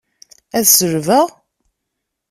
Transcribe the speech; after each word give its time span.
Ad 0.57 0.65
selbeɣ? 0.67 1.27